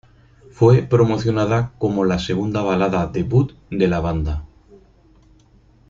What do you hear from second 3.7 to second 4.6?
la banda.